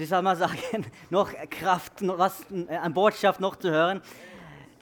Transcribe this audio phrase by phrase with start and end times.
[0.00, 0.56] wie soll man sagen,
[1.10, 4.00] noch Kraft, was, äh, eine Botschaft noch zu hören.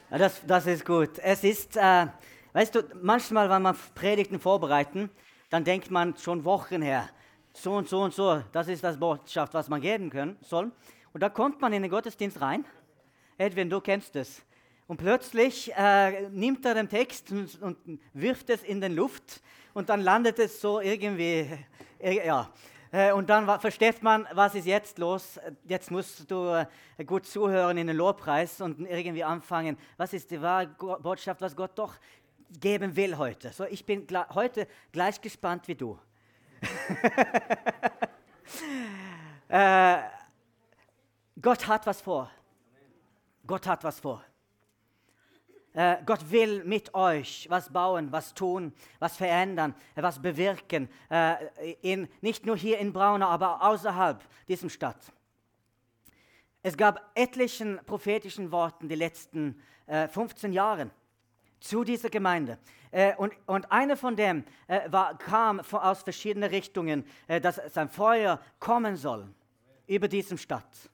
[0.09, 1.19] Das, das ist gut.
[1.19, 2.07] Es ist, äh,
[2.53, 5.09] weißt du, manchmal, wenn man Predigten vorbereiten,
[5.49, 7.09] dann denkt man schon Wochen her,
[7.51, 10.71] so und so und so, das ist das Botschaft, was man geben können, soll.
[11.11, 12.63] Und da kommt man in den Gottesdienst rein.
[13.37, 14.41] Edwin, du kennst es.
[14.87, 19.41] Und plötzlich äh, nimmt er den Text und, und, wirft es in den Luft
[19.73, 21.45] und dann landet es so irgendwie,
[21.99, 22.49] äh, ja.
[22.91, 25.39] Äh, und dann versteht man, was ist jetzt los?
[25.65, 26.65] Jetzt musst du
[26.97, 29.77] äh, gut zuhören in den Lobpreis und irgendwie anfangen.
[29.97, 31.95] Was ist die wahre Botschaft, was Gott doch
[32.59, 33.51] geben will heute?
[33.51, 35.99] So, ich bin heute gleich gespannt wie du.
[39.49, 39.97] äh,
[41.39, 42.31] Gott hat was vor.
[43.45, 44.23] Gott hat was vor.
[45.79, 50.89] Äh, Gott will mit euch was bauen, was tun, was verändern, äh, was bewirken.
[51.09, 51.35] Äh,
[51.81, 54.97] in, nicht nur hier in Braunau, aber außerhalb diesem Stadt.
[56.63, 60.89] Es gab etlichen prophetischen Worten die letzten 15 Jahre
[61.61, 62.59] zu dieser Gemeinde.
[63.17, 64.43] und, und eine von dem
[65.19, 67.05] kam aus verschiedenen Richtungen,
[67.41, 69.33] dass sein Feuer kommen soll
[69.87, 70.89] über diesem Stadt.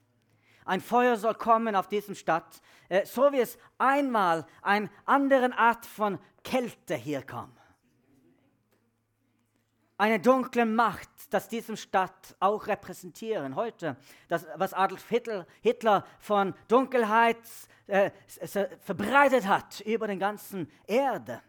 [0.66, 5.86] Ein Feuer soll kommen auf diesem Stadt, äh, so wie es einmal eine andere Art
[5.86, 7.56] von Kälte hier kam.
[9.98, 13.56] Eine dunkle Macht, das diese Stadt auch repräsentieren.
[13.56, 13.96] Heute,
[14.28, 17.38] das, was Adolf Hitler, Hitler von Dunkelheit
[17.88, 18.10] äh,
[18.82, 21.42] verbreitet hat über den ganzen Erde.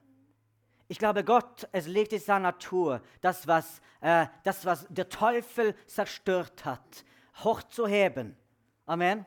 [0.88, 5.74] Ich glaube, Gott, es liegt in seiner Natur, das was, äh, das, was der Teufel
[5.86, 7.04] zerstört hat,
[7.42, 8.36] hochzuheben
[8.86, 9.26] Amen.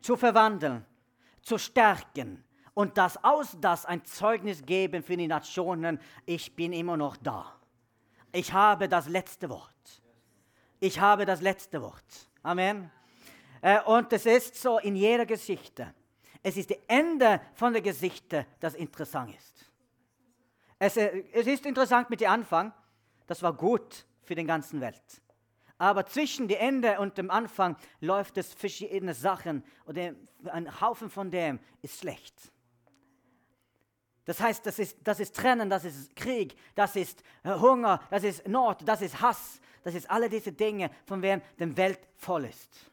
[0.00, 0.84] Zu verwandeln,
[1.42, 2.42] zu stärken
[2.74, 7.54] und das aus das ein Zeugnis geben für die Nationen, ich bin immer noch da.
[8.32, 10.02] Ich habe das letzte Wort.
[10.80, 12.30] Ich habe das letzte Wort.
[12.42, 12.90] Amen.
[13.62, 15.94] Äh, und es ist so in jeder Geschichte.
[16.42, 19.70] Es ist das Ende von der Geschichte, das interessant ist.
[20.78, 22.72] Es, äh, es ist interessant mit dem Anfang.
[23.26, 25.22] Das war gut für die ganze Welt.
[25.78, 31.30] Aber zwischen dem Ende und dem Anfang läuft es verschiedene Sachen und ein Haufen von
[31.30, 32.52] dem ist schlecht.
[34.24, 38.24] Das heißt, das ist, das ist Trennen, das ist Krieg, das ist äh, Hunger, das
[38.24, 42.46] ist Not, das ist Hass, das ist alle diese Dinge, von denen die Welt voll
[42.46, 42.90] ist.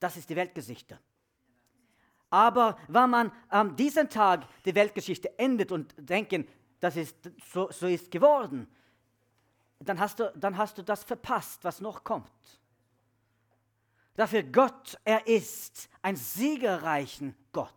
[0.00, 0.98] Das ist die Weltgeschichte.
[2.30, 6.46] Aber wenn man an diesem Tag die Weltgeschichte endet und denken,
[6.80, 7.16] das ist
[7.52, 8.66] so, so ist geworden,
[9.80, 12.30] dann hast, du, dann hast du das verpasst, was noch kommt.
[14.14, 17.72] Dafür Gott, er ist ein siegerreichen Gott.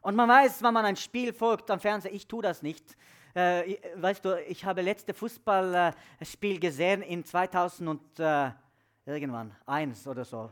[0.00, 2.96] Und man weiß, wenn man ein Spiel folgt am Fernseher, ich tue das nicht.
[3.34, 8.50] Äh, weißt du, ich habe letzte Fußballspiel gesehen in 2000 und äh,
[9.04, 10.50] irgendwann, eins oder so.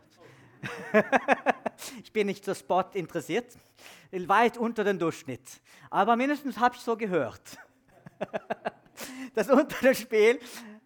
[2.02, 3.56] ich bin nicht so Sport interessiert,
[4.12, 5.62] weit unter dem Durchschnitt.
[5.88, 7.58] Aber mindestens habe ich so gehört.
[9.38, 10.40] das untere Spiel,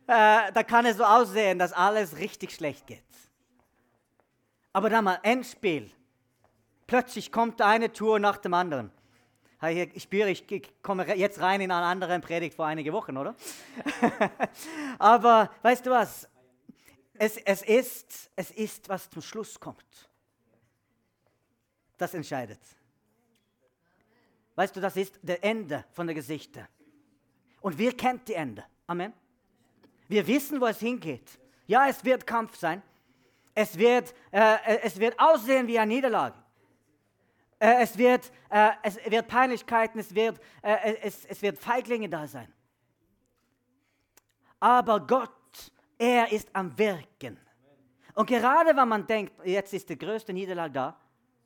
[0.06, 3.02] äh, da kann es so aussehen, dass alles richtig schlecht geht.
[4.72, 5.90] Aber dann mal Endspiel.
[6.86, 8.90] Plötzlich kommt eine Tour nach dem anderen.
[9.94, 10.44] Ich spüre, ich
[10.82, 13.36] komme jetzt rein in eine andere Predigt vor einigen Wochen, oder?
[14.98, 16.28] Aber weißt du was?
[17.14, 20.10] Es, es, ist, es ist, was zum Schluss kommt.
[21.96, 22.58] Das entscheidet.
[24.56, 26.66] Weißt du, das ist das Ende von der Geschichte.
[27.62, 28.64] Und wir kennen die Ende.
[28.86, 29.12] Amen.
[30.08, 31.38] Wir wissen, wo es hingeht.
[31.66, 32.82] Ja, es wird Kampf sein.
[33.54, 36.36] Es wird, äh, es wird aussehen wie eine Niederlage.
[37.58, 42.26] Äh, es, wird, äh, es wird Peinlichkeiten, es wird, äh, es, es wird Feiglinge da
[42.26, 42.52] sein.
[44.58, 45.30] Aber Gott,
[45.96, 47.38] er ist am Wirken.
[48.14, 51.00] Und gerade wenn man denkt, jetzt ist die größte Niederlage da,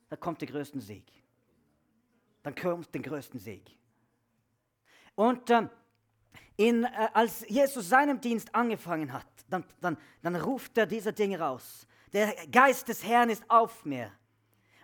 [0.08, 1.04] dann kommt der größte Sieg.
[2.42, 3.76] Dann kommt der größte Sieg.
[5.14, 5.68] Und ähm,
[6.56, 11.38] in, äh, als Jesus seinen Dienst angefangen hat, dann, dann, dann ruft er diese Dinge
[11.38, 11.86] raus.
[12.12, 14.10] Der Geist des Herrn ist auf mir,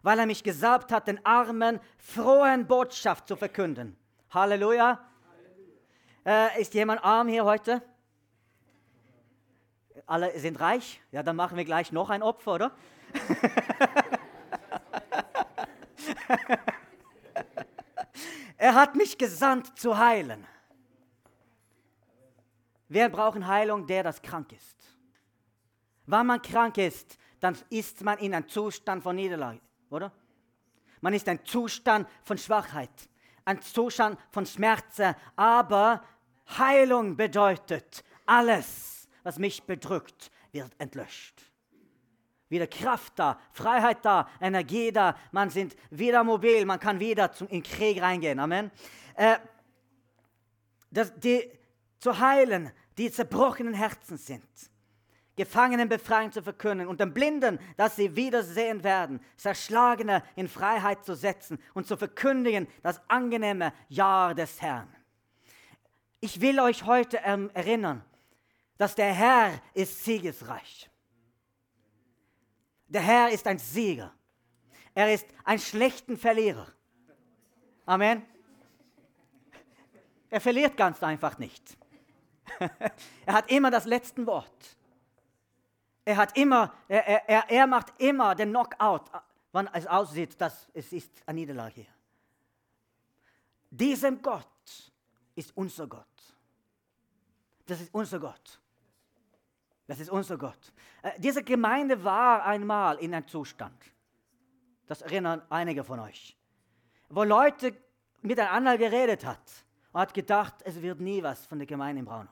[0.03, 3.97] weil er mich gesalbt hat, den Armen frohen Botschaft zu verkünden.
[4.31, 5.01] Halleluja.
[6.25, 6.57] Halleluja.
[6.57, 7.81] Äh, ist jemand arm hier heute?
[10.07, 11.01] Alle sind reich?
[11.11, 12.73] Ja, dann machen wir gleich noch ein Opfer, oder?
[18.59, 20.45] er hat mich gesandt zu heilen
[22.93, 23.87] Wer braucht Heilung?
[23.87, 24.77] Der, das krank ist.
[26.05, 30.13] Wenn man krank ist, dann ist man in einem Zustand von Niederlage, oder?
[31.01, 32.91] Man ist ein Zustand von Schwachheit,
[33.47, 36.05] ein Zustand von Schmerzen, aber
[36.59, 41.43] Heilung bedeutet, alles, was mich bedrückt, wird entlöscht.
[42.51, 47.49] Wieder Kraft da, Freiheit da, Energie da, man sind wieder mobil, man kann wieder zum,
[47.49, 48.39] in Krieg reingehen.
[48.39, 48.71] Amen.
[49.15, 49.39] Äh,
[50.91, 51.51] das, die,
[52.03, 54.43] zu heilen, die zerbrochenen Herzen sind.
[55.37, 61.15] Gefangenen befreien zu verkünden und den Blinden, dass sie wiedersehen werden, Zerschlagene in Freiheit zu
[61.15, 64.95] setzen und zu verkündigen das angenehme Jahr des Herrn.
[66.21, 68.05] Ich will euch heute ähm, erinnern,
[68.77, 70.91] dass der Herr ist siegesreich.
[72.89, 74.13] Der Herr ist ein Sieger.
[74.95, 76.67] Er ist ein schlechten Verlierer.
[77.87, 78.23] Amen.
[80.29, 81.77] Er verliert ganz einfach nicht.
[83.27, 84.77] er hat immer das letzte Wort.
[86.05, 89.03] Er hat immer, er, er, er macht immer den Knockout,
[89.53, 91.87] wann es aussieht, dass es ist eine Niederlage.
[93.71, 94.47] Diesem Gott
[95.35, 96.07] ist unser Gott.
[97.67, 98.61] Das ist unser Gott.
[99.87, 100.73] Das ist unser Gott.
[101.03, 103.77] Äh, diese Gemeinde war einmal in einem Zustand,
[104.87, 106.37] das erinnern einige von euch,
[107.09, 107.77] wo Leute
[108.23, 109.41] miteinander geredet hat
[109.93, 112.31] und hat gedacht, es wird nie was von der Gemeinde in Braunau.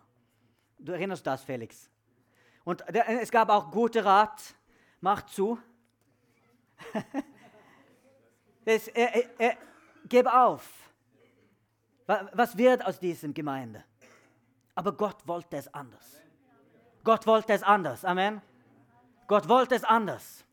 [0.81, 1.91] Du erinnerst das, Felix?
[2.65, 4.55] Und es gab auch gute Rat,
[5.01, 5.59] mach zu.
[8.65, 9.57] es, äh, äh, äh,
[10.09, 10.69] gib auf.
[12.07, 13.85] Was wird aus diesem Gemeinde?
[14.75, 16.21] Aber Gott wollte es anders.
[17.05, 18.05] Gott wollte es anders.
[18.05, 18.43] Amen.
[19.27, 20.45] Gott wollte es anders.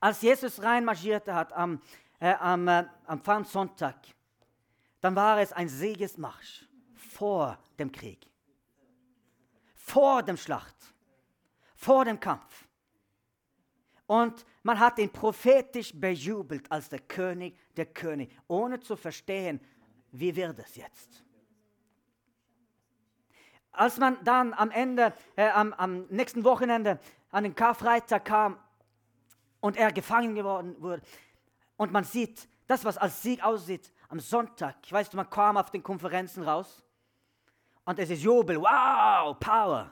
[0.00, 1.80] Als Jesus reinmarschierte hat am,
[2.20, 3.96] äh, am, äh, am Pfandsonntag,
[5.00, 8.31] dann war es ein Siegesmarsch vor dem Krieg
[9.92, 10.74] vor dem Schlacht,
[11.74, 12.66] vor dem Kampf.
[14.06, 19.60] Und man hat ihn prophetisch bejubelt als der König der König, ohne zu verstehen,
[20.10, 21.22] wie wird es jetzt.
[23.70, 26.98] Als man dann am Ende, äh, am, am nächsten Wochenende
[27.30, 28.58] an den Karfreitag kam
[29.60, 31.02] und er gefangen geworden wurde
[31.76, 35.70] und man sieht, das, was als Sieg aussieht, am Sonntag, weißt du, man kam auf
[35.70, 36.82] den Konferenzen raus
[37.84, 39.90] und es ist Jubel, wow, Power.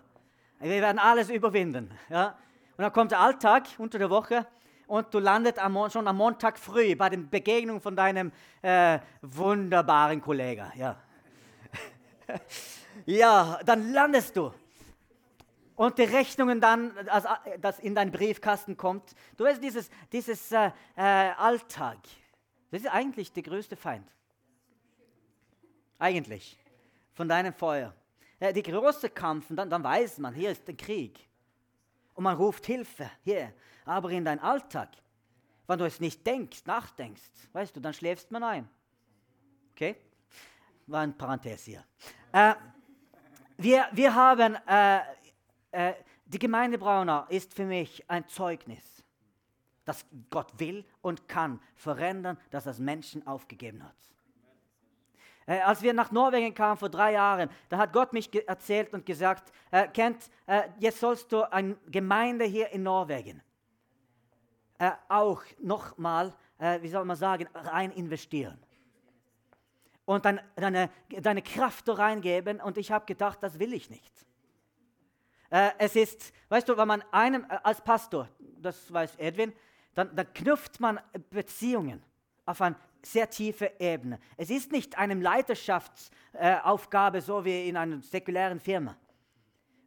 [0.60, 1.90] Wir werden alles überwinden.
[2.08, 2.36] Ja?
[2.76, 4.46] Und dann kommt der Alltag unter der Woche
[4.86, 8.30] und du landest am, schon am Montag früh bei der Begegnung von deinem
[8.62, 10.70] äh, wunderbaren Kollegen.
[10.76, 10.96] Ja.
[13.06, 14.52] ja, dann landest du.
[15.74, 17.28] Und die Rechnungen dann, also,
[17.60, 19.14] das in deinen Briefkasten kommt.
[19.36, 21.02] Du weißt, dieses, dieses äh, äh,
[21.38, 21.98] Alltag,
[22.70, 24.06] das ist eigentlich der größte Feind.
[25.98, 26.58] Eigentlich
[27.12, 27.94] von deinem Feuer.
[28.38, 31.28] Äh, die große Kampf, dann, dann weiß man, hier ist der Krieg.
[32.14, 33.52] Und man ruft Hilfe hier.
[33.84, 34.90] Aber in deinem Alltag,
[35.66, 38.68] wenn du es nicht denkst, nachdenkst, weißt du, dann schläfst man ein.
[39.72, 39.96] Okay?
[40.86, 41.84] War ein Parenthese hier.
[42.32, 42.54] Äh,
[43.56, 45.00] wir, wir haben, äh,
[45.70, 49.04] äh, die Gemeinde Braunau ist für mich ein Zeugnis,
[49.84, 53.96] dass Gott will und kann verändern, dass das Menschen aufgegeben hat.
[55.50, 59.04] Äh, als wir nach Norwegen kamen vor drei Jahren, da hat Gott mich erzählt und
[59.04, 63.42] gesagt, äh, Kent, äh, jetzt sollst du eine Gemeinde hier in Norwegen
[64.78, 68.62] äh, auch nochmal, äh, wie soll man sagen, rein investieren.
[70.04, 72.60] Und dann deine, deine Kraft da reingeben.
[72.60, 74.26] Und ich habe gedacht, das will ich nicht.
[75.50, 79.52] Äh, es ist, weißt du, wenn man einem äh, als Pastor, das weiß Edwin,
[79.94, 82.04] dann, dann knüpft man Beziehungen
[82.46, 84.18] auf ein sehr tiefe Ebene.
[84.36, 88.96] Es ist nicht eine Leiterschaftsaufgabe, äh, so wie in einer säkulären Firma,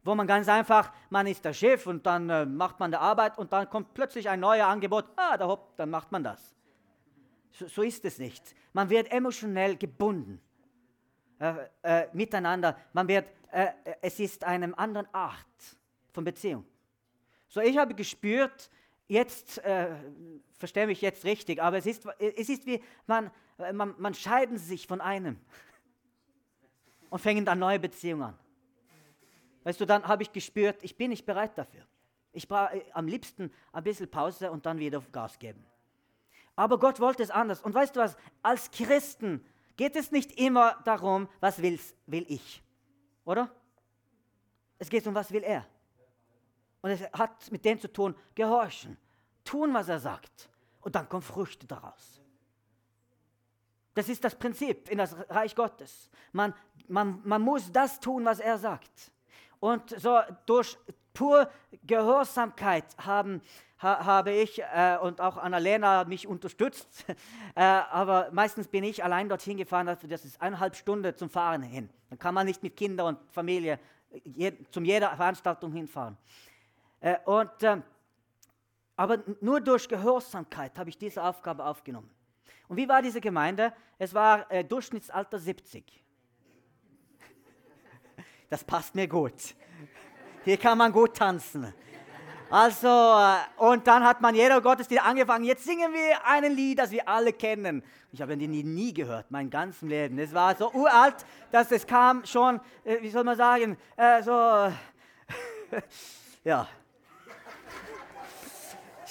[0.03, 3.38] wo man ganz einfach, man ist der Chef und dann äh, macht man die Arbeit
[3.38, 6.53] und dann kommt plötzlich ein neues Angebot, ah, da hopp, dann macht man das.
[7.51, 8.55] So, so ist es nicht.
[8.74, 10.41] Man wird emotionell gebunden
[11.39, 11.53] äh,
[11.84, 12.77] äh miteinander.
[12.93, 15.38] Man wird, äh, äh, es ist eine andere Art
[16.12, 16.65] von Beziehung.
[17.48, 18.72] So, ich habe gespürt,
[19.07, 19.95] jetzt, äh,
[20.57, 23.31] verstehe mich jetzt richtig, aber es ist, es ist wie, man,
[23.74, 25.39] man, man scheiden sich von einem
[27.10, 28.39] und fängt eine neue Beziehung an.
[29.63, 31.86] Weißt du, dann habe ich gespürt, ich bin nicht bereit dafür.
[32.31, 35.65] Ich brauche äh, am liebsten ein bisschen Pause und dann wieder Gas geben.
[36.55, 37.62] Aber Gott wollte es anders.
[37.62, 39.45] Und weißt du was, als Christen
[39.77, 42.62] geht es nicht immer darum, was will's, will ich,
[43.25, 43.50] oder?
[44.77, 45.65] Es geht um, was will er.
[46.84, 48.98] Und es hat mit dem zu tun, gehorchen,
[49.46, 50.50] tun, was er sagt.
[50.82, 52.22] Und dann kommen Früchte daraus.
[53.94, 56.10] Das ist das Prinzip in das Reich Gottes.
[56.34, 56.54] Man,
[56.90, 59.12] man, man muss das tun, was er sagt.
[59.62, 60.78] Und so durch
[61.13, 61.50] pur
[61.84, 63.42] Gehorsamkeit haben,
[63.82, 67.06] ha, habe ich äh, und auch Annalena mich unterstützt.
[67.56, 71.90] äh, aber meistens bin ich allein dorthin gefahren, das ist eineinhalb Stunden zum Fahren hin.
[72.10, 73.80] Dann kann man nicht mit Kindern und Familie
[74.25, 76.18] je, zum jeder Veranstaltung hinfahren.
[77.03, 77.81] Äh, und, äh,
[78.95, 82.10] aber nur durch Gehorsamkeit habe ich diese Aufgabe aufgenommen.
[82.69, 83.74] Und wie war diese Gemeinde?
[83.98, 85.83] Es war äh, Durchschnittsalter 70.
[88.50, 89.33] Das passt mir gut.
[90.45, 91.74] Hier kann man gut tanzen.
[92.50, 96.91] Also, äh, und dann hat man jeder Gottesdienst angefangen, jetzt singen wir ein Lied, das
[96.91, 97.83] wir alle kennen.
[98.13, 100.19] Ich habe den nie, nie gehört, mein ganzes Leben.
[100.19, 104.31] Es war so uralt, dass es kam schon, äh, wie soll man sagen, äh, so,
[106.45, 106.65] ja.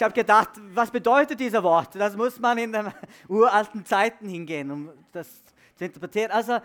[0.03, 1.95] Ich habe gedacht, was bedeutet dieser Wort?
[1.95, 2.93] Das muss man in den
[3.29, 5.29] uralten Zeiten hingehen, um das
[5.77, 6.33] zu interpretieren.
[6.33, 6.59] Also,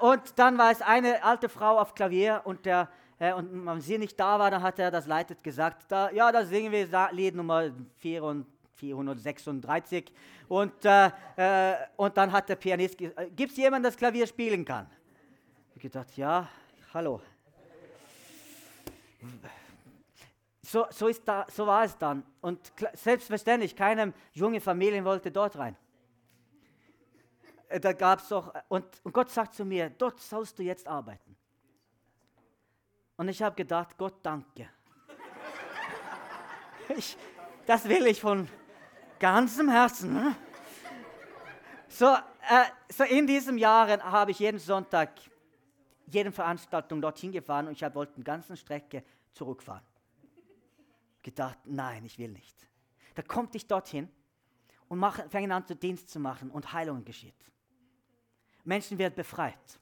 [0.00, 2.88] und dann war es eine alte Frau auf Klavier und der
[3.18, 6.32] äh, und man sie nicht da war, dann hat er das leitet gesagt, da, ja,
[6.32, 10.10] da singen wir Lied Nummer 436
[10.48, 14.26] und, äh, äh, und dann hat der Pianist gesagt, äh, gibt es jemanden, das Klavier
[14.26, 14.86] spielen kann?
[15.74, 16.48] Ich gedacht, ja,
[16.94, 17.20] hallo.
[20.70, 22.22] So, so, ist da, so war es dann.
[22.42, 22.60] Und
[22.92, 25.74] selbstverständlich, keine junge Familie wollte dort rein.
[27.68, 30.86] Äh, da gab es doch, und, und Gott sagt zu mir, dort sollst du jetzt
[30.86, 31.34] arbeiten.
[33.16, 34.68] Und ich habe gedacht, Gott danke.
[36.96, 37.16] Ich,
[37.64, 38.46] das will ich von
[39.18, 40.12] ganzem Herzen.
[40.12, 40.36] Ne?
[41.88, 45.12] So, äh, so in diesen Jahren habe ich jeden Sonntag,
[46.06, 49.87] jede Veranstaltung dorthin gefahren und ich wollte eine ganze Strecke zurückfahren.
[51.30, 52.56] Gedacht, nein, ich will nicht.
[53.14, 54.08] Da kommt ich dorthin
[54.88, 57.34] und fangen an, zu Dienst zu machen und Heilung geschieht.
[58.64, 59.80] Menschen werden befreit.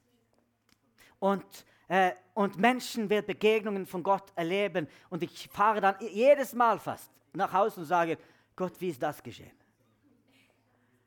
[1.18, 4.88] Und äh, und Menschen werden Begegnungen von Gott erleben.
[5.08, 8.18] Und ich fahre dann jedes Mal fast nach Hause und sage,
[8.54, 9.56] Gott, wie ist das geschehen?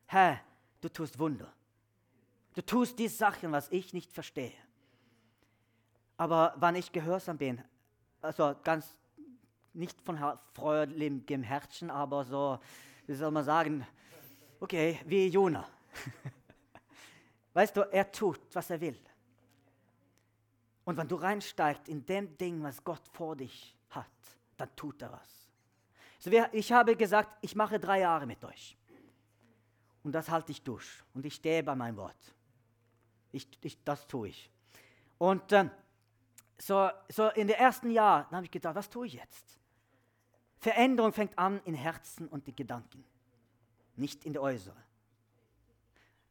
[0.05, 0.39] Herr,
[0.81, 1.51] du tust Wunder.
[2.53, 4.53] Du tust die Sachen, was ich nicht verstehe.
[6.17, 7.63] Aber wann ich gehorsam bin,
[8.21, 8.97] also ganz
[9.79, 10.19] nicht von
[10.53, 12.59] freudigem Herzen, aber so,
[13.07, 13.87] wie soll man sagen,
[14.59, 15.67] okay, wie Jona.
[17.53, 18.99] weißt du, er tut, was er will.
[20.83, 24.05] Und wenn du reinsteigst in dem Ding, was Gott vor dich hat,
[24.57, 25.49] dann tut er was.
[26.19, 28.75] So, ich habe gesagt, ich mache drei Jahre mit euch.
[30.03, 30.87] Und das halte ich durch.
[31.13, 32.35] Und ich stehe bei meinem Wort.
[33.31, 34.51] Ich, ich, das tue ich.
[35.17, 35.69] Und äh,
[36.57, 39.58] so, so in den ersten Jahren habe ich gedacht, was tue ich jetzt?
[40.59, 43.03] Veränderung fängt an in Herzen und die Gedanken,
[43.95, 44.75] nicht in der Äußere.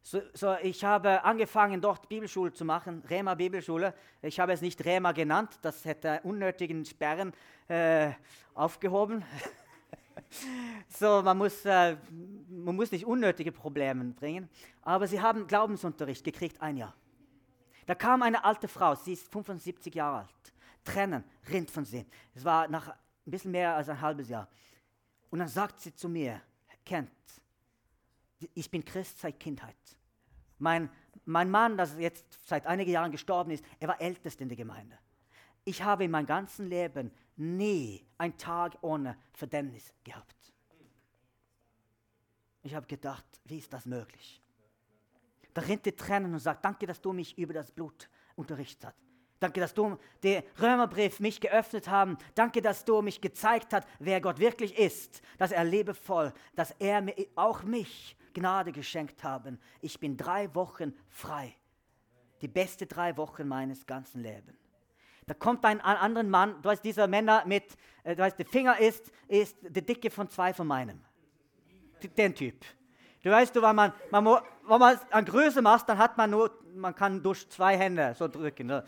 [0.02, 3.94] So, so, ich habe angefangen, dort Bibelschule zu machen, Rema Bibelschule.
[4.23, 7.32] Ich habe es nicht Rema genannt, das hätte unnötigen Sperren
[7.68, 8.12] äh,
[8.54, 9.23] aufgehoben.
[10.88, 11.97] so, man muss, äh,
[12.49, 14.49] man muss nicht unnötige Probleme bringen.
[14.82, 16.94] Aber sie haben Glaubensunterricht gekriegt, ein Jahr.
[17.85, 20.54] Da kam eine alte Frau, sie ist 75 Jahre alt,
[20.85, 22.06] Trennen, Rind von Sinn.
[22.35, 22.94] Es war nach
[23.28, 24.49] ein bisschen mehr als ein halbes Jahr.
[25.30, 26.40] Und dann sagt sie zu mir,
[26.85, 27.11] Kent,
[28.54, 29.76] ich bin Christ seit Kindheit.
[30.58, 30.90] Mein,
[31.26, 34.99] mein Mann, das jetzt seit einigen Jahren gestorben ist, er war ältest in der Gemeinde.
[35.64, 40.35] Ich habe in meinem ganzen Leben nie einen Tag ohne Verdammnis gehabt.
[42.62, 44.42] Ich habe gedacht, wie ist das möglich?
[45.52, 49.08] Da rennt die Tränen und sagt, danke, dass du mich über das Blut unterrichtet hast.
[49.40, 52.18] Danke, dass du den Römerbrief mich geöffnet haben.
[52.35, 55.23] Danke, dass du mich gezeigt hast, wer Gott wirklich ist.
[55.38, 59.59] Dass er liebevoll, dass er auch mich Gnade geschenkt haben.
[59.80, 61.54] Ich bin drei Wochen frei.
[62.40, 64.59] Die beste drei Wochen meines ganzen Lebens.
[65.26, 68.47] Da kommt ein, ein anderer Mann, du weißt, dieser Männer mit, äh, du weißt, der
[68.47, 71.04] Finger ist, ist die Dicke von zwei von meinem.
[72.16, 72.64] Den Typ.
[73.28, 76.50] Du weißt, du, wenn man, man, wenn man an Größe macht, dann hat man nur,
[76.75, 78.68] man kann durch zwei Hände so drücken.
[78.68, 78.82] Ne?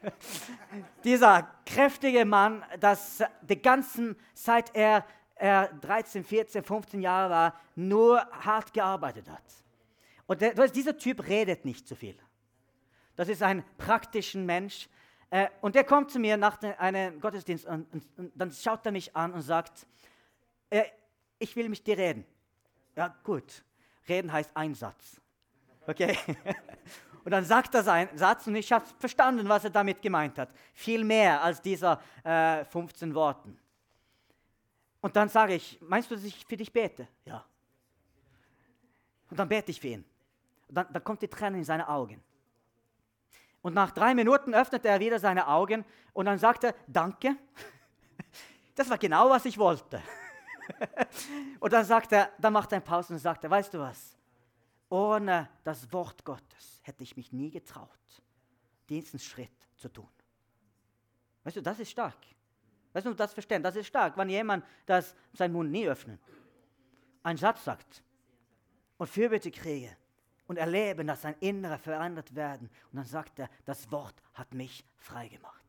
[1.04, 8.20] Dieser kräftige Mann, das die ganzen, seit er er 13, 14, 15 Jahre war, nur
[8.30, 9.44] hart gearbeitet hat.
[10.26, 12.16] Und der, dieser Typ redet nicht zu viel.
[13.16, 14.88] Das ist ein praktischer Mensch.
[15.28, 18.92] Äh, und der kommt zu mir nach einem Gottesdienst und, und, und, dann schaut er
[18.92, 19.86] mich an und sagt,
[20.70, 20.84] äh,
[21.38, 22.24] ich will mit dir reden.
[23.00, 23.64] Ja, gut.
[24.06, 25.18] Reden heißt Einsatz.
[25.86, 26.18] Okay?
[27.24, 30.50] Und dann sagt er seinen Satz und ich habe verstanden, was er damit gemeint hat.
[30.74, 33.58] Viel mehr als dieser äh, 15 Worten.
[35.00, 37.08] Und dann sage ich, meinst du, dass ich für dich bete?
[37.24, 37.44] Ja.
[39.30, 40.04] Und dann bete ich für ihn.
[40.68, 42.22] Und dann, dann kommt die Träne in seine Augen.
[43.62, 47.34] Und nach drei Minuten öffnet er wieder seine Augen und dann sagt er, danke.
[48.74, 50.02] Das war genau, was ich wollte.
[51.60, 54.16] Und dann sagt er, dann macht er eine Pause und sagt er, weißt du was?
[54.88, 57.88] Ohne das Wort Gottes hätte ich mich nie getraut,
[58.88, 60.08] diesen Schritt zu tun.
[61.44, 62.16] Weißt du, das ist stark.
[62.92, 66.20] Weißt du, das verstehen, das ist stark, wenn jemand das, seinen Mund nie öffnet,
[67.22, 68.02] einen Satz sagt
[68.98, 69.96] und Fürbitte kriege
[70.46, 72.68] und erleben, dass sein Innerer verändert werden.
[72.90, 75.64] Und dann sagt er, das Wort hat mich frei gemacht.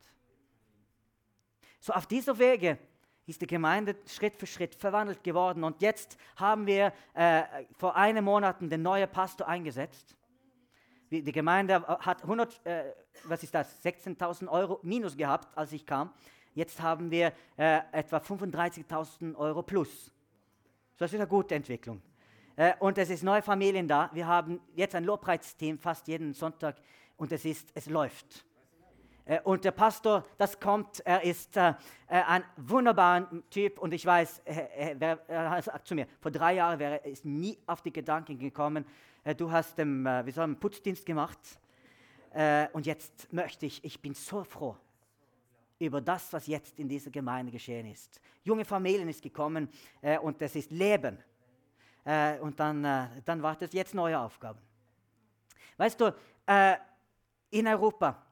[1.79, 2.79] So auf dieser Wege
[3.31, 5.63] ist die Gemeinde Schritt für Schritt verwandelt geworden.
[5.63, 7.43] Und jetzt haben wir äh,
[7.77, 10.15] vor einem Monat den neuen Pastor eingesetzt.
[11.09, 12.93] Die Gemeinde hat 100, äh,
[13.25, 16.13] was ist das, 16.000 Euro minus gehabt, als ich kam.
[16.53, 20.11] Jetzt haben wir äh, etwa 35.000 Euro plus.
[20.97, 22.01] Das ist eine gute Entwicklung.
[22.55, 24.09] Äh, und es ist neue Familien da.
[24.13, 26.75] Wir haben jetzt ein Lobpreisteam fast jeden Sonntag
[27.17, 28.45] und es ist, es läuft.
[29.25, 31.73] Äh, und der Pastor, das kommt, er ist äh,
[32.07, 37.03] äh ein wunderbarer Typ und ich weiß, er, sagt zu mir, vor drei Jahren wäre
[37.05, 38.85] er nie auf die Gedanken gekommen,
[39.37, 41.39] du hast äh, wie soll man, Putzdienst gemacht
[42.71, 44.77] und jetzt möchte ich, ich bin so froh
[45.79, 48.21] über das, was jetzt in dieser Gemeinde geschehen ist.
[48.45, 49.67] Junge Familien ist gekommen
[50.21, 51.17] und es ist Leben
[52.39, 52.83] und dann,
[53.25, 54.61] dann wartet jetzt neue Aufgaben.
[55.75, 56.15] Weißt du,
[57.49, 58.25] in Europa,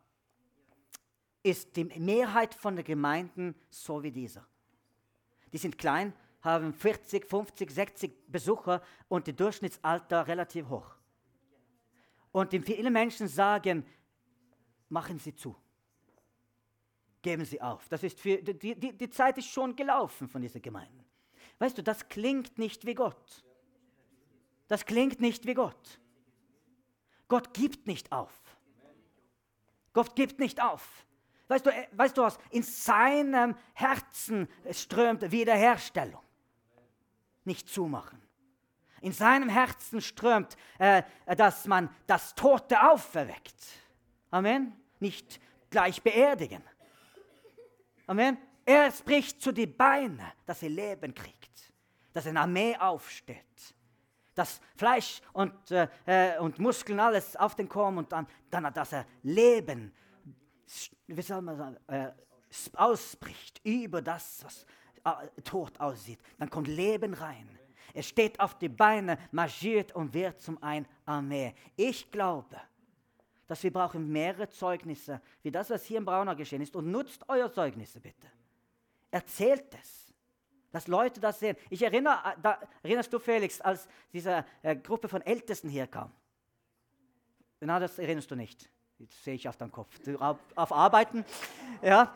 [1.43, 4.45] ist die Mehrheit von den Gemeinden so wie dieser.
[5.51, 10.95] Die sind klein, haben 40, 50, 60 Besucher und die Durchschnittsalter relativ hoch.
[12.31, 13.85] Und viele Menschen sagen,
[14.89, 15.55] machen Sie zu.
[17.21, 17.89] Geben Sie auf.
[17.89, 21.03] Das ist für, die, die, die Zeit ist schon gelaufen von dieser Gemeinde.
[21.57, 23.43] Weißt du, das klingt nicht wie Gott.
[24.67, 25.99] Das klingt nicht wie Gott.
[27.27, 28.33] Gott gibt nicht auf.
[29.93, 31.05] Gott gibt nicht auf.
[31.49, 32.37] Weißt du, äh, weißt du was?
[32.51, 36.21] In seinem Herzen strömt Wiederherstellung.
[37.43, 38.21] Nicht zumachen.
[39.01, 41.03] In seinem Herzen strömt, äh,
[41.35, 43.55] dass man das Tote auferweckt.
[44.29, 44.73] Amen.
[44.99, 45.41] Nicht
[45.71, 46.61] gleich beerdigen.
[48.05, 48.37] Amen.
[48.63, 51.73] Er spricht zu den Beinen, dass er Leben kriegt,
[52.13, 53.75] dass eine Armee aufsteht,
[54.35, 58.93] dass Fleisch und, äh, äh und Muskeln alles auf den kommen und dann, dann dass
[58.93, 59.91] er Leben
[61.07, 62.11] wie soll man sagen, äh,
[62.73, 64.65] ausbricht über das, was
[65.03, 67.57] äh, tot aussieht, dann kommt Leben rein.
[67.93, 71.55] Er steht auf die Beine, marschiert und wird zum ein Armee.
[71.75, 72.59] Ich glaube,
[73.47, 76.75] dass wir brauchen mehrere Zeugnisse, wie das, was hier in Braunau geschehen ist.
[76.75, 78.27] Und nutzt eure Zeugnisse bitte.
[79.09, 80.13] Erzählt es.
[80.71, 81.57] Dass Leute das sehen.
[81.71, 86.11] Ich erinnere, äh, da, erinnerst du, Felix, als diese äh, Gruppe von Ältesten hier kam?
[87.59, 88.69] Na, das erinnerst du nicht.
[88.99, 89.95] Jetzt sehe ich auf deinem Kopf.
[90.19, 91.23] Auf, auf Arbeiten.
[91.81, 92.13] Ja.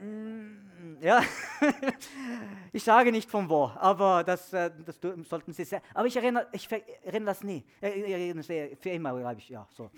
[0.00, 1.22] Mm, ja.
[2.72, 5.82] ich sage nicht von wo, aber das, äh, das sollten Sie sehen.
[5.92, 7.62] Aber ich erinnere, ich erinnere das nie.
[7.82, 9.50] Äh, für immer, glaube ich.
[9.50, 9.90] Ja, so.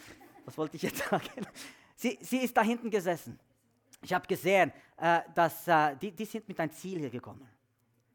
[0.44, 1.46] Was wollte ich jetzt sagen?
[1.94, 3.38] Sie, sie ist da hinten gesessen.
[4.02, 5.64] Ich habe gesehen, äh, dass
[6.02, 7.48] die, die sind mit einem Ziel hier gekommen.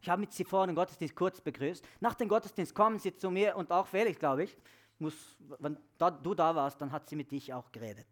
[0.02, 1.86] Ich habe mit sie vor dem Gottesdienst kurz begrüßt.
[2.02, 4.58] Nach dem Gottesdienst kommen sie zu mir und auch Felix, glaube ich
[5.02, 8.08] muss, wenn da, du da warst, dann hat sie mit dich auch geredet.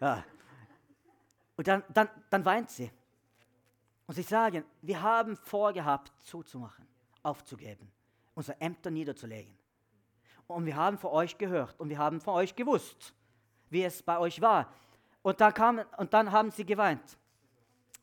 [0.00, 0.24] Ja.
[1.56, 2.90] Und dann, dann, dann weint sie.
[4.06, 6.86] Und sie sagen, wir haben vorgehabt, zuzumachen,
[7.22, 7.90] aufzugeben,
[8.34, 9.56] unsere Ämter niederzulegen.
[10.46, 13.14] Und wir haben von euch gehört und wir haben von euch gewusst,
[13.68, 14.72] wie es bei euch war.
[15.22, 17.18] Und dann, kam, und dann haben sie geweint.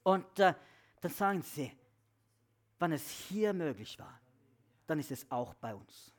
[0.04, 0.54] Und äh,
[1.02, 1.72] dann sagen sie,
[2.80, 4.20] wann es hier möglich war,
[4.86, 6.14] dann ist es auch bei uns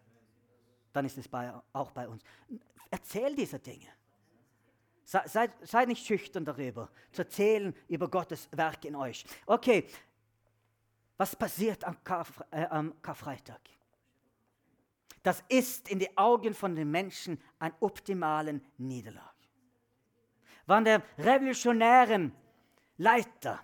[0.98, 2.22] dann ist es bei, auch bei uns.
[2.90, 3.86] Erzähl diese Dinge.
[5.04, 9.24] Sei, sei, nicht schüchtern darüber, zu erzählen über Gottes Werk in euch.
[9.46, 9.88] Okay,
[11.16, 13.60] was passiert am, Karf, äh, am Karfreitag?
[15.22, 19.34] Das ist in den Augen von den Menschen ein optimalen Niederlag.
[20.66, 22.32] Wann der revolutionären
[22.98, 23.60] Leiter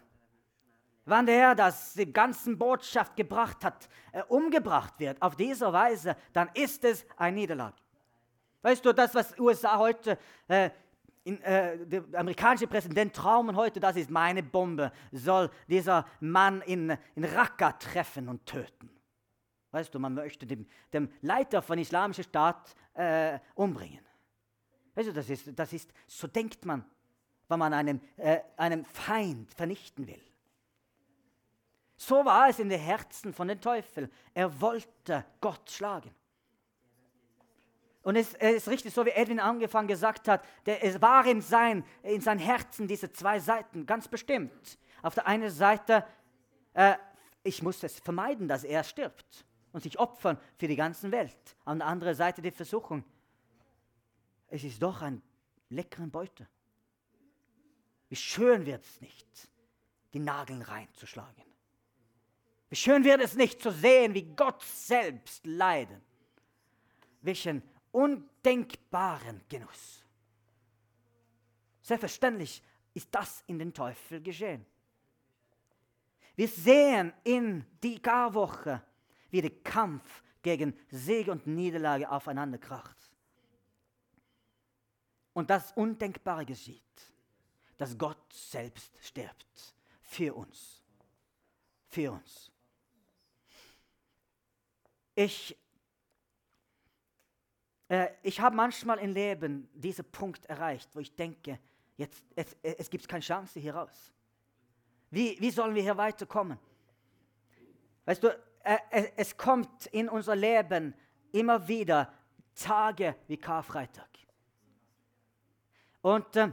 [1.04, 6.48] wann der das die ganzen Botschaft gebracht hat, äh, umgebracht wird auf diese Weise, dann
[6.54, 7.74] ist es ein Niederlag.
[8.62, 10.70] Weißt du, das, was USA heute, äh,
[11.24, 16.96] in, äh, der amerikanische Präsident Traumen heute, das ist meine Bombe, soll dieser Mann in,
[17.14, 18.90] in Raqqa treffen und töten.
[19.70, 24.04] Weißt du, man möchte dem, dem Leiter von Islamischer Staat äh, umbringen.
[24.94, 26.84] Weißt du, das ist, das ist, so denkt man,
[27.48, 30.22] wenn man einen, äh, einen Feind vernichten will.
[31.96, 34.10] So war es in den Herzen von den Teufeln.
[34.32, 36.14] Er wollte Gott schlagen.
[38.02, 41.40] Und es, es, ist richtig, so wie Edwin angefangen gesagt hat, der, es war in
[41.40, 44.78] sein, in sein Herzen diese zwei Seiten, ganz bestimmt.
[45.02, 46.04] Auf der einen Seite,
[46.74, 46.96] äh,
[47.42, 51.56] ich muss es vermeiden, dass er stirbt und sich opfern für die ganze Welt.
[51.64, 53.04] Auf der anderen Seite die Versuchung.
[54.48, 55.22] Es ist doch ein
[55.70, 56.46] leckeren Beute.
[58.10, 59.26] Wie schön wird es nicht,
[60.12, 61.42] die Nageln reinzuschlagen.
[62.74, 66.02] Wie schön wird es nicht zu sehen, wie Gott selbst leiden.
[67.20, 70.02] Welchen undenkbaren Genuss.
[71.82, 72.60] Selbstverständlich
[72.92, 74.66] ist das in den Teufel geschehen.
[76.34, 78.82] Wir sehen in die Karwoche,
[79.30, 83.08] wie der Kampf gegen Sieg und Niederlage aufeinander kracht.
[85.32, 86.82] Und das Undenkbare geschieht,
[87.76, 90.82] dass Gott selbst stirbt für uns.
[91.86, 92.50] Für uns.
[95.14, 95.56] Ich,
[97.88, 101.58] äh, ich habe manchmal im Leben diesen Punkt erreicht, wo ich denke,
[101.96, 104.12] jetzt, es, es gibt keine Chance hier raus.
[105.10, 106.58] Wie, wie sollen wir hier weiterkommen?
[108.04, 108.28] Weißt du,
[108.64, 110.94] äh, es kommt in unser Leben
[111.32, 112.12] immer wieder
[112.54, 114.08] Tage wie Karfreitag.
[116.02, 116.52] Und, äh,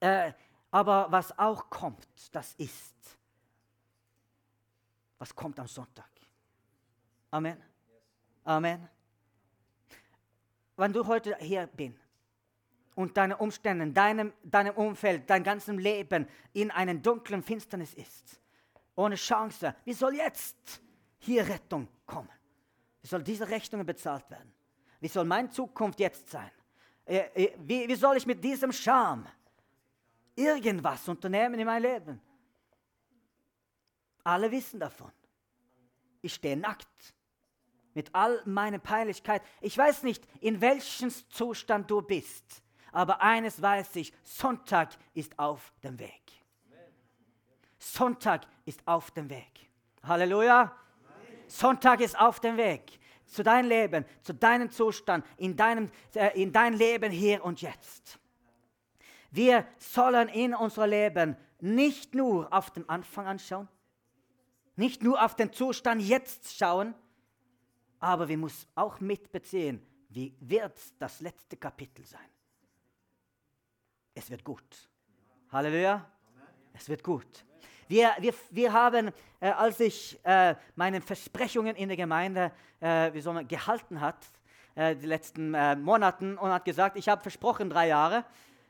[0.00, 0.32] äh,
[0.70, 2.94] aber was auch kommt, das ist,
[5.18, 6.10] was kommt am Sonntag.
[7.30, 7.67] Amen.
[8.48, 8.88] Amen.
[10.74, 11.98] Wenn du heute hier bist
[12.94, 18.40] und deine Umstände, deinem, deinem Umfeld, dein ganzes Leben in einer dunklen Finsternis ist,
[18.94, 20.80] ohne Chance, wie soll jetzt
[21.18, 22.30] hier Rettung kommen?
[23.02, 24.50] Wie soll diese Rechnungen bezahlt werden?
[24.98, 26.50] Wie soll meine Zukunft jetzt sein?
[27.04, 29.26] Äh, äh, wie, wie soll ich mit diesem Scham
[30.34, 32.20] irgendwas unternehmen in meinem Leben?
[34.24, 35.12] Alle wissen davon.
[36.22, 37.14] Ich stehe nackt
[37.98, 39.42] mit all meiner Peinlichkeit.
[39.60, 45.72] Ich weiß nicht, in welchem Zustand du bist, aber eines weiß ich, Sonntag ist auf
[45.82, 46.22] dem Weg.
[47.76, 49.68] Sonntag ist auf dem Weg.
[50.04, 50.72] Halleluja.
[51.48, 56.52] Sonntag ist auf dem Weg zu deinem Leben, zu deinem Zustand, in, deinem, äh, in
[56.52, 58.20] dein Leben hier und jetzt.
[59.32, 63.68] Wir sollen in unserem Leben nicht nur auf den Anfang anschauen,
[64.76, 66.94] nicht nur auf den Zustand jetzt schauen,
[68.00, 72.20] aber wir müssen auch mitbeziehen, wie wird das letzte Kapitel sein.
[74.14, 74.88] Es wird gut.
[75.52, 76.04] Halleluja.
[76.72, 77.44] Es wird gut.
[77.88, 83.20] Wir, wir, wir haben, äh, als ich äh, meine Versprechungen in der Gemeinde äh, wie
[83.20, 84.26] soll man, gehalten hat,
[84.74, 88.24] äh, die letzten äh, Monaten, und hat gesagt, ich habe versprochen drei Jahre.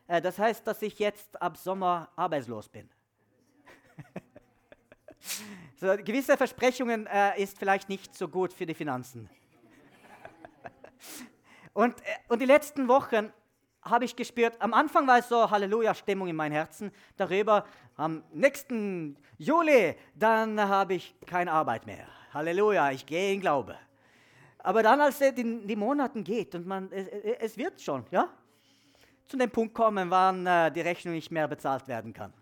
[0.07, 2.89] Äh, das heißt, dass ich jetzt ab Sommer arbeitslos bin.
[5.81, 9.31] so, gewisse Versprechungen ist vielleicht nicht so gut für die Finanzen.
[11.73, 11.95] und,
[12.29, 13.33] und die letzten Wochen
[13.83, 17.65] habe ich gespürt, am Anfang war es so Halleluja-Stimmung in meinem Herzen darüber.
[17.97, 22.07] Am nächsten Juli, dann habe ich keine Arbeit mehr.
[22.33, 23.77] Halleluja, ich gehe in Glaube.
[24.59, 28.29] Aber dann, als es die, die Monaten geht und man, es, es, wird schon, ja,
[29.27, 32.33] zu dem Punkt kommen, wann äh, die Rechnung nicht mehr bezahlt werden kann.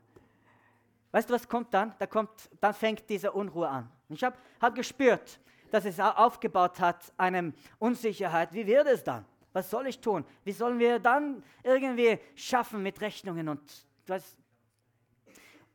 [1.16, 1.94] Weißt du, was kommt dann?
[1.98, 2.28] Da kommt,
[2.60, 3.90] dann fängt diese Unruhe an.
[4.10, 8.52] Ich habe hab gespürt, dass es aufgebaut hat, eine Unsicherheit.
[8.52, 9.24] Wie wird es dann?
[9.54, 10.26] Was soll ich tun?
[10.44, 13.62] Wie sollen wir dann irgendwie schaffen mit Rechnungen und
[14.06, 14.36] was?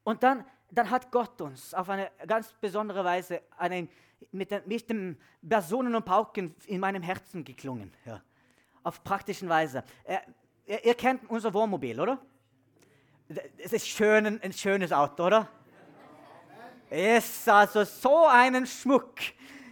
[0.04, 3.89] Und dann, dann hat Gott uns auf eine ganz besondere Weise einen,
[4.32, 5.17] mit, den, mit dem
[5.49, 7.91] Personen und Pauken in meinem Herzen geklungen.
[8.06, 8.21] Ja.
[8.84, 9.84] Auf praktischen Weise.
[10.67, 12.19] Ihr, ihr kennt unser Wohnmobil, oder?
[13.58, 15.48] Es ist schön, ein schönes Auto, oder?
[16.89, 19.15] Es ist also so einen Schmuck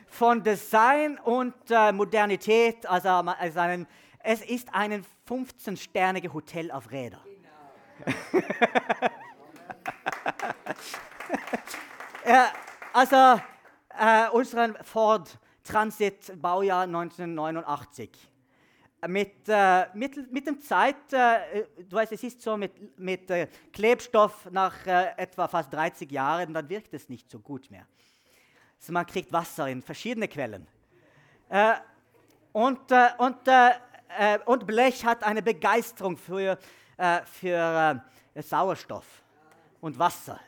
[0.07, 3.85] von Design und äh, Modernität, also, also einen,
[4.23, 7.21] es ist ein 15-sternige Hotel auf Räder.
[7.25, 8.45] Genau.
[12.25, 12.53] ja,
[12.93, 13.41] also
[13.97, 18.09] äh, unseren Ford Transit Baujahr 1989.
[19.07, 23.47] Mit, äh, mit, mit dem Zeit, äh, du weißt, es ist so mit, mit äh,
[23.71, 27.87] Klebstoff nach äh, etwa fast 30 Jahren, dann wirkt es nicht so gut mehr.
[28.77, 30.67] Also man kriegt Wasser in verschiedene Quellen.
[31.47, 31.75] Äh,
[32.51, 33.37] und äh, und
[34.47, 36.57] und Blech hat eine Begeisterung für,
[37.25, 38.03] für
[38.41, 39.05] Sauerstoff
[39.81, 40.39] und Wasser.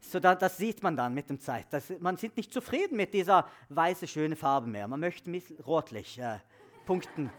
[0.00, 1.66] So, da, das sieht man dann mit der Zeit.
[1.68, 4.88] Das, man ist nicht zufrieden mit dieser weiße, schöne Farbe mehr.
[4.88, 5.30] Man möchte
[5.66, 6.38] rotlich äh,
[6.86, 7.30] Punkten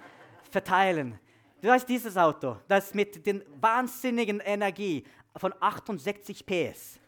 [0.50, 1.20] verteilen.
[1.62, 5.04] Du weißt, dieses Auto, das mit der wahnsinnigen Energie
[5.36, 7.00] von 68 PS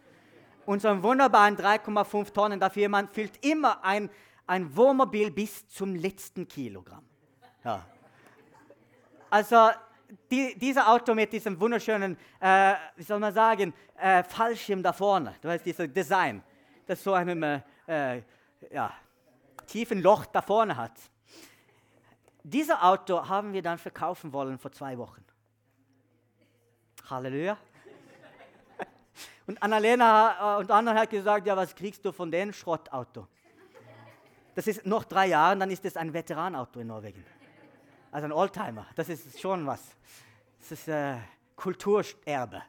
[0.66, 4.10] unseren wunderbaren 3,5 Tonnen, dafür man füllt immer ein,
[4.48, 7.04] ein Wohnmobil bis zum letzten Kilogramm.
[7.64, 7.86] Ja.
[9.30, 9.70] Also
[10.30, 15.36] die, dieser Auto mit diesem wunderschönen, äh, wie soll man sagen, äh, Fallschirm da vorne,
[15.42, 16.44] du weißt, dieses Design,
[16.86, 17.44] das so einem
[17.88, 18.22] äh,
[18.72, 18.94] ja,
[19.68, 20.94] tiefen Loch da vorne hat.
[22.44, 25.24] Dieses Auto haben wir dann verkaufen wollen vor zwei Wochen.
[27.10, 27.58] Halleluja.
[29.48, 33.28] Und Annalena äh, und andere hat gesagt, ja, was kriegst du von dem Schrottauto?
[34.56, 37.24] Das ist noch drei Jahre, dann ist es ein Veteranauto in Norwegen.
[38.12, 39.82] Also ein Oldtimer, das ist schon was.
[40.60, 41.18] Das ist äh,
[41.56, 42.62] Kulturerbe.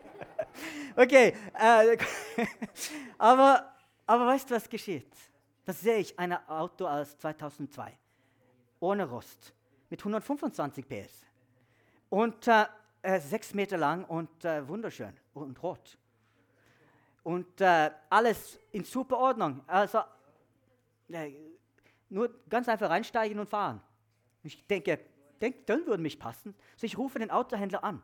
[0.96, 1.96] okay, äh,
[3.18, 3.72] aber,
[4.06, 5.12] aber weißt du, was geschieht?
[5.64, 7.96] Das sehe ich, ein Auto aus 2002,
[8.82, 9.54] ohne Rost,
[9.88, 11.24] mit 125 PS.
[12.10, 12.66] Und äh,
[13.02, 15.96] äh, sechs Meter lang und äh, wunderschön und rot.
[17.22, 19.62] Und äh, alles in super Ordnung.
[19.66, 20.00] Also
[21.08, 21.30] äh,
[22.08, 23.80] nur ganz einfach reinsteigen und fahren.
[24.42, 24.98] Ich denke,
[25.40, 26.54] denk, dann würde mich passen.
[26.76, 28.02] So ich rufe den Autohändler an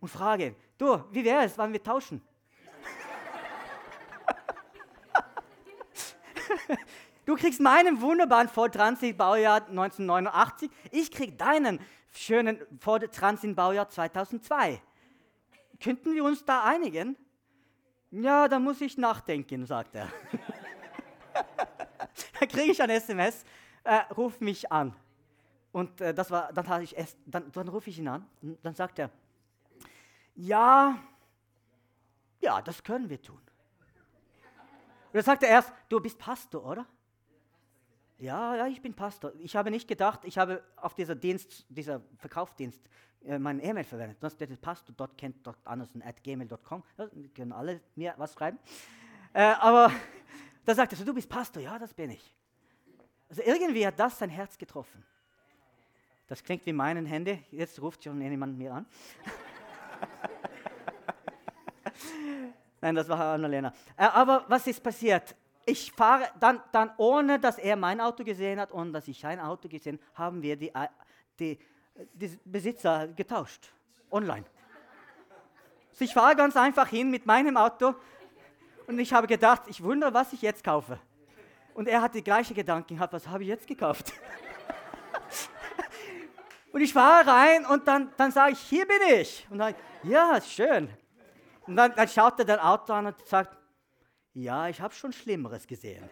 [0.00, 2.20] und frage, du, wie wäre es, wenn wir tauschen?
[7.26, 11.80] Du kriegst meinen wunderbaren Ford Transit Baujahr 1989, ich krieg deinen
[12.12, 14.80] schönen Ford Transit Baujahr 2002.
[15.80, 17.16] Könnten wir uns da einigen?
[18.12, 20.06] Ja, da muss ich nachdenken, sagt er.
[22.40, 23.44] da kriege ich ein SMS,
[23.82, 24.94] äh, ruf mich an.
[25.72, 26.94] Und äh, das war, dann, ich
[27.26, 29.10] dann, dann rufe ich ihn an und dann sagt er,
[30.36, 30.96] ja,
[32.40, 33.40] ja, das können wir tun.
[35.06, 36.86] Und dann sagt er erst, du bist Pastor, oder?
[38.18, 39.32] Ja, ja, ich bin Pastor.
[39.40, 42.88] Ich habe nicht gedacht, ich habe auf dieser Dienst, dieser Verkaufsdienst
[43.26, 44.16] äh, meinen E-Mail verwendet.
[44.20, 46.82] Das ist pastor.kent.anderson.gmail.com.
[46.96, 48.58] Ja, können alle mir was schreiben.
[49.34, 49.92] Äh, aber
[50.64, 51.62] da sagt er so, du bist Pastor.
[51.62, 52.34] Ja, das bin ich.
[53.28, 55.04] Also irgendwie hat das sein Herz getroffen.
[56.26, 57.40] Das klingt wie meinen Hände.
[57.50, 58.86] Jetzt ruft schon jemand mir an.
[62.80, 63.74] Nein, das war Annalena.
[63.94, 65.36] Äh, aber was ist passiert?
[65.66, 69.40] Ich fahre dann, dann, ohne dass er mein Auto gesehen hat und dass ich sein
[69.40, 70.72] Auto gesehen habe, haben wir die,
[71.38, 71.58] die,
[72.14, 73.72] die Besitzer getauscht.
[74.10, 74.44] Online.
[75.92, 77.94] So, ich fahre ganz einfach hin mit meinem Auto
[78.86, 81.00] und ich habe gedacht, ich wundere, was ich jetzt kaufe.
[81.74, 84.12] Und er hat die gleiche Gedanken gehabt, was habe ich jetzt gekauft?
[86.72, 89.46] und ich fahre rein und dann, dann sage ich, hier bin ich.
[89.50, 89.74] Und dann,
[90.04, 90.88] ja, schön.
[91.66, 93.56] Und dann, dann schaut er dein Auto an und sagt,
[94.36, 96.08] ja, ich habe schon Schlimmeres gesehen.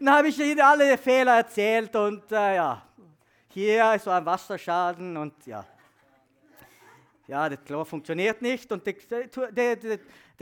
[0.00, 2.82] Dann habe ich ihnen alle Fehler erzählt und äh, ja,
[3.48, 5.64] hier ist so ein Wasserschaden und ja.
[7.28, 8.96] Ja, das Klo funktioniert nicht und der,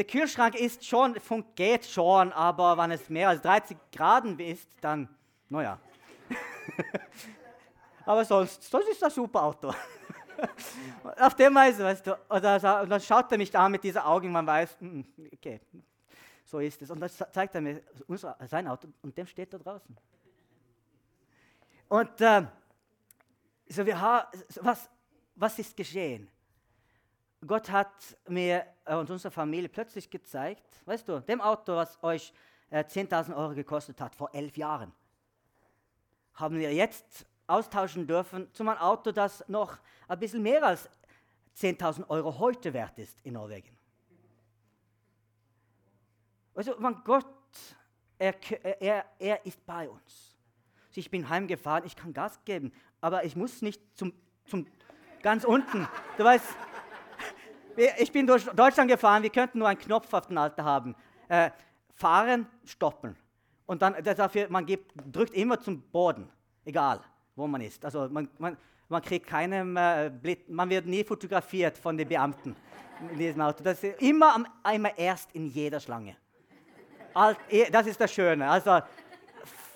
[0.07, 1.14] Kühlschrank ist schon,
[1.55, 5.09] geht schon, aber wenn es mehr als 30 Grad ist, dann,
[5.50, 5.79] naja.
[8.07, 9.72] aber sonst, sonst ist das super Auto.
[11.18, 14.47] Auf dem Weise, weißt du, und dann schaut er mich an mit diesen Augen, man
[14.47, 15.61] weiß, hm, okay,
[16.44, 16.90] so ist es.
[16.90, 19.97] Und dann zeigt er mir unser, sein Auto und dem steht da draußen.
[21.88, 22.47] Und äh,
[23.68, 23.97] so wir
[24.61, 24.90] was,
[25.35, 26.31] was ist geschehen?
[27.47, 27.92] Gott hat
[28.29, 32.33] mir und unserer Familie plötzlich gezeigt, weißt du, dem Auto, was euch
[32.70, 34.92] äh, 10.000 Euro gekostet hat vor elf Jahren,
[36.35, 39.78] haben wir jetzt austauschen dürfen zu einem Auto, das noch
[40.09, 40.88] ein bisschen mehr als
[41.57, 43.76] 10.000 Euro heute wert ist in Norwegen.
[46.54, 47.26] Also, man Gott,
[48.18, 48.35] er,
[48.80, 50.37] er, er ist bei uns.
[50.88, 54.12] Also ich bin heimgefahren, ich kann Gas geben, aber ich muss nicht zum,
[54.44, 54.66] zum
[55.22, 55.88] ganz unten.
[56.16, 56.46] Du weißt,
[57.98, 60.94] ich bin durch Deutschland gefahren, wir könnten nur einen Knopf auf den Alter haben.
[61.28, 61.50] Äh,
[61.94, 63.16] fahren, stoppen.
[63.66, 66.30] Und dann dafür, man gibt, drückt immer zum Boden,
[66.64, 67.00] egal
[67.37, 67.85] wo man ist.
[67.85, 68.57] Also man, man,
[68.88, 70.11] man kriegt keinem, äh,
[70.49, 72.57] man wird nie fotografiert von den Beamten
[73.11, 73.62] in diesem Auto.
[73.62, 76.16] Das ist immer, am, immer erst in jeder Schlange.
[77.49, 78.49] Eh, das ist das Schöne.
[78.49, 78.81] Also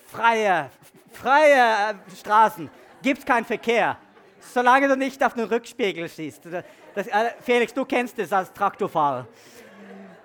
[0.07, 0.69] freie,
[1.11, 2.69] freie äh, Straßen,
[3.01, 3.97] gibt keinen Verkehr,
[4.39, 6.41] solange du nicht auf den Rückspiegel schießt.
[6.95, 9.27] Das, äh, Felix, du kennst es als Traktorfahrer.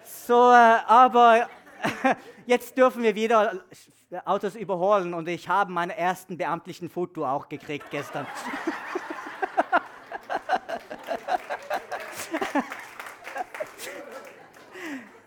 [0.02, 1.48] So, äh, aber
[2.46, 3.64] jetzt dürfen wir wieder
[4.24, 8.24] Autos überholen und ich habe meinen ersten beamtlichen Foto auch gekriegt gestern.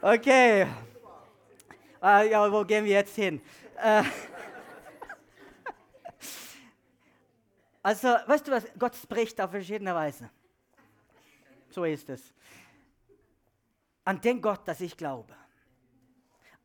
[0.01, 0.67] okay.
[2.01, 3.41] Äh, ja, wo gehen wir jetzt hin?
[3.75, 4.03] Äh,
[7.83, 8.63] also, weißt du was?
[8.77, 10.29] Gott spricht auf verschiedene Weise.
[11.69, 12.33] So ist es.
[14.05, 15.35] An den Gott, das ich glaube.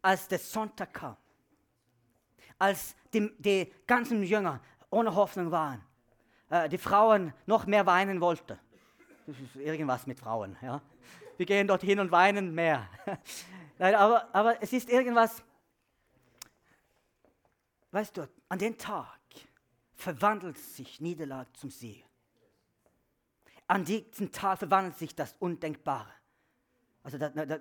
[0.00, 1.16] Als der Sonntag kam,
[2.62, 5.84] als die, die ganzen Jünger ohne Hoffnung waren.
[6.48, 8.56] Äh, die Frauen noch mehr weinen wollten.
[9.26, 10.56] Das ist irgendwas mit Frauen.
[10.62, 10.80] Ja?
[11.36, 12.88] Wir gehen dorthin und weinen mehr.
[13.78, 15.42] Nein, aber, aber es ist irgendwas,
[17.90, 19.18] weißt du, an den Tag
[19.94, 22.06] verwandelt sich Niederlage zum Sieg.
[23.66, 26.12] an diesem Tag verwandelt sich das Undenkbare.
[27.02, 27.58] Also da, da, da,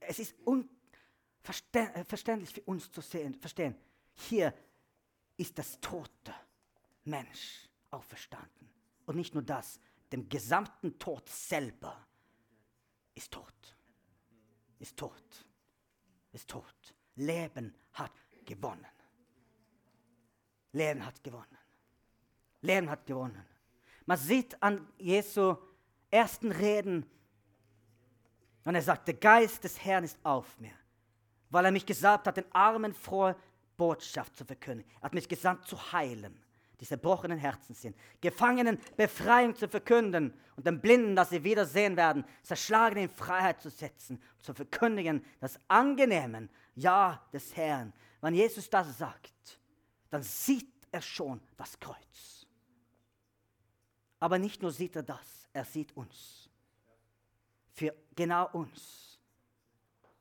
[0.00, 3.76] es ist unverständlich für uns zu sehen, verstehen.
[4.16, 4.52] Hier
[5.36, 6.34] ist das tote
[7.04, 8.68] Mensch auferstanden.
[9.04, 9.78] Und nicht nur das,
[10.12, 12.06] dem gesamten Tod selber
[13.14, 13.76] ist tot.
[14.78, 15.46] Ist tot.
[16.32, 16.94] Ist tot.
[17.14, 18.12] Leben hat
[18.44, 18.86] gewonnen.
[20.72, 21.58] Leben hat gewonnen.
[22.60, 23.46] Leben hat gewonnen.
[24.04, 25.56] Man sieht an Jesu
[26.10, 27.10] ersten Reden,
[28.64, 30.72] und er sagt, der Geist des Herrn ist auf mir,
[31.50, 33.36] weil er mich gesalbt hat, den Armen frohe
[33.76, 34.90] Botschaft zu verkündigen.
[35.00, 36.40] Er hat mich gesandt zu heilen,
[36.80, 41.96] die zerbrochenen Herzen sind, Gefangenen Befreiung zu verkünden und den Blinden, dass sie wieder sehen
[41.96, 47.92] werden, Zerschlagene in Freiheit zu setzen, zu verkündigen das Angenehmen, Ja des Herrn.
[48.20, 49.60] Wenn Jesus das sagt,
[50.10, 52.46] dann sieht er schon das Kreuz.
[54.18, 56.50] Aber nicht nur sieht er das, er sieht uns.
[57.72, 59.20] Für genau uns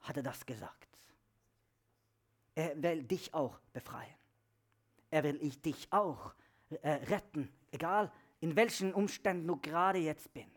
[0.01, 0.84] hat er das gesagt.
[2.55, 4.15] Er will dich auch befreien.
[5.11, 6.33] Er will ich dich auch
[6.81, 10.47] äh, retten, egal in welchen Umständen du gerade jetzt bist.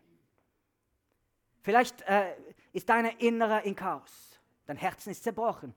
[1.63, 2.35] Vielleicht äh,
[2.73, 5.75] ist deine Innere in Chaos, dein Herzen ist zerbrochen.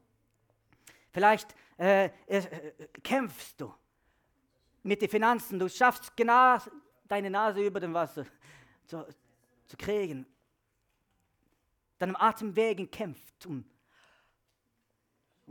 [1.12, 3.74] Vielleicht äh, äh kämpfst du
[4.84, 6.58] mit den Finanzen, du schaffst genau
[7.08, 8.26] deine Nase über dem Wasser
[8.86, 9.06] zu,
[9.66, 10.26] zu kriegen.
[11.98, 13.64] Deinem Atemwegen kämpft um,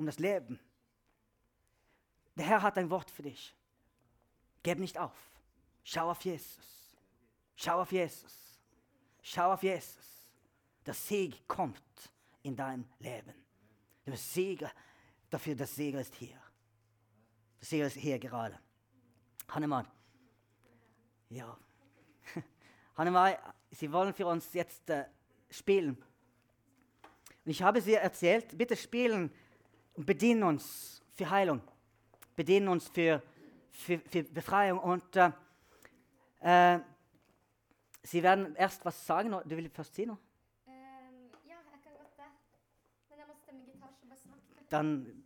[0.00, 0.58] um das Leben.
[2.34, 3.54] Der Herr hat ein Wort für dich.
[4.62, 5.30] Gib nicht auf.
[5.84, 6.96] Schau auf Jesus.
[7.54, 8.58] Schau auf Jesus.
[9.22, 10.26] Schau auf Jesus.
[10.86, 11.82] Der Sieg kommt
[12.42, 13.34] in dein Leben.
[14.06, 14.72] Der Sieger,
[15.28, 16.40] dafür der Sieger ist hier.
[17.60, 18.58] Der Sieger ist hier gerade.
[19.48, 19.86] Hannemann.
[21.28, 21.58] Ja.
[22.96, 23.36] Hannemann,
[23.70, 25.04] Sie wollen für uns jetzt äh,
[25.50, 26.02] spielen.
[27.44, 29.30] Und ich habe Sie erzählt, bitte spielen
[29.94, 31.62] und bedienen uns für Heilung
[32.40, 33.22] bedienen uns für,
[33.70, 34.78] für, für Befreiung.
[34.78, 35.30] Und äh,
[36.40, 36.80] äh,
[38.02, 39.30] sie werden erst was sagen.
[39.30, 39.84] Du gitar,
[44.00, 44.38] så bare snakk.
[44.70, 45.22] Dann,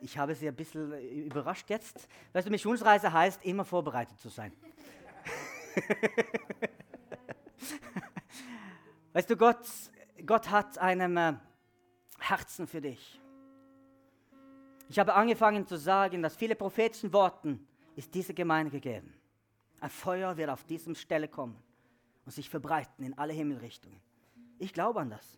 [0.00, 2.08] ich habe Sie ein bisschen überrascht jetzt.
[2.32, 4.54] Weißt du, Missionsreise heißt, immer vorbereitet zu sein.
[9.12, 9.66] weißt du, Gott,
[10.24, 11.34] Gott hat einem äh,
[12.28, 13.20] Herzen für dich.
[14.88, 19.14] Ich habe angefangen zu sagen, dass viele prophetischen Worten ist diese Gemeinde gegeben.
[19.80, 21.60] Ein Feuer wird auf diesem Stelle kommen
[22.24, 24.00] und sich verbreiten in alle Himmelrichtungen.
[24.58, 25.36] Ich glaube an das.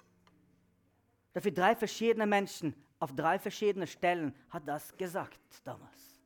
[1.33, 6.21] Dafür drei verschiedene Menschen auf drei verschiedene Stellen hat das gesagt damals.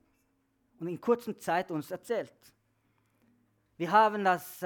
[0.81, 2.33] Und in kurzer Zeit uns erzählt.
[3.77, 4.63] Wir haben das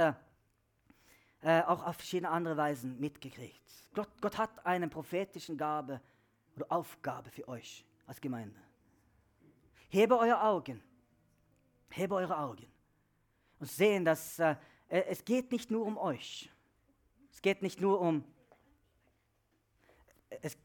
[1.46, 3.62] äh, auch auf verschiedene andere Weisen mitgekriegt.
[3.94, 6.00] Gott, Gott hat eine prophetische Gabe
[6.56, 8.60] oder Aufgabe für euch als Gemeinde.
[9.88, 10.82] Hebe eure Augen,
[11.90, 12.66] hebe eure Augen
[13.60, 14.56] und sehen, dass äh,
[14.88, 16.50] es geht nicht nur um euch.
[17.30, 18.24] Es geht nicht nur um
[20.42, 20.58] es,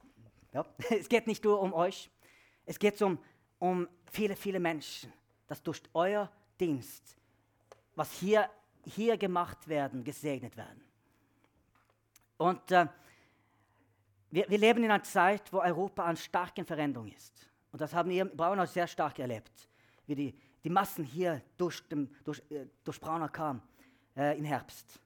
[0.52, 2.10] ja, es geht nicht nur um euch.
[2.66, 3.20] Es geht um,
[3.60, 5.14] um viele, viele Menschen,
[5.46, 7.16] dass durch euer Dienst,
[7.94, 8.50] was hier,
[8.86, 10.82] hier gemacht werden, gesegnet werden.
[12.38, 12.88] Und äh,
[14.32, 17.50] wir, wir, leben in einer Zeit, wo Europa an starken Veränderungen ist.
[17.72, 19.70] Und das haben wir in Braunau sehr stark erlebt,
[20.08, 23.62] wie die, die Massen hier durch, dem, durch, äh, durch Braunau kamen
[24.16, 25.00] äh, im Herbst.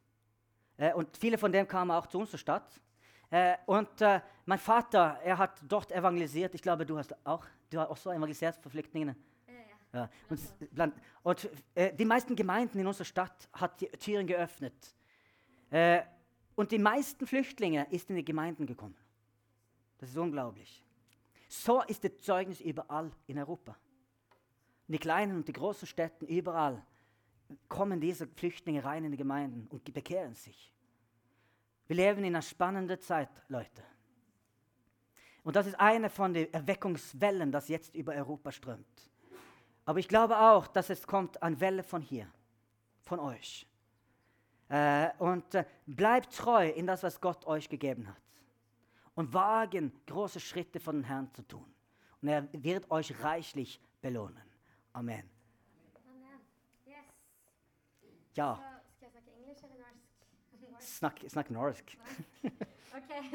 [0.77, 2.81] Äh, und viele von denen kamen auch zu unserer Stadt.
[3.29, 6.53] Äh, und äh, mein Vater, er hat dort evangelisiert.
[6.55, 9.15] Ich glaube, du hast auch, du hast auch so evangelisiert für Flüchtlinge.
[9.95, 10.09] Ja.
[10.29, 14.73] Und, und äh, die meisten Gemeinden in unserer Stadt hat die Türen geöffnet.
[16.55, 18.95] und die meisten Flüchtlinge sind in die Gemeinden gekommen.
[19.97, 20.83] Das ist unglaublich.
[21.47, 23.75] So ist das Zeugnis überall in Europa.
[24.87, 26.85] In die kleinen und die großen Städten, überall
[27.67, 30.71] kommen diese Flüchtlinge rein in die Gemeinden und bekehren sich.
[31.87, 33.83] Wir leben in einer spannenden Zeit, Leute.
[35.43, 39.11] Und das ist eine von den Erweckungswellen, das jetzt über Europa strömt.
[39.85, 42.27] Aber ich glaube auch, dass es kommt eine Welle von hier,
[43.03, 43.67] von euch.
[44.67, 48.21] Äh, und äh, bleibt treu in das, was Gott euch gegeben hat
[49.13, 51.65] und wagen, große Schritte von dem Herrn zu tun.
[52.21, 54.41] Und er wird euch reichlich belohnen.
[54.93, 55.29] Amen.
[56.07, 56.39] Amen.
[56.85, 56.95] Yes.
[58.33, 58.61] Ja, Så
[58.97, 59.75] skal jeg snakke engelsk eller
[60.71, 60.87] norsk?
[60.87, 61.97] snakk, snakk norsk.
[62.43, 63.11] Ok.